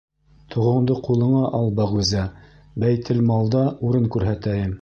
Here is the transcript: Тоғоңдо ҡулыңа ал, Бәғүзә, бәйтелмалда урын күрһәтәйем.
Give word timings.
Тоғоңдо 0.53 0.95
ҡулыңа 1.07 1.43
ал, 1.59 1.69
Бәғүзә, 1.81 2.25
бәйтелмалда 2.85 3.65
урын 3.91 4.13
күрһәтәйем. 4.17 4.79